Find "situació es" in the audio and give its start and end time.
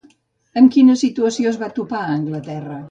1.03-1.61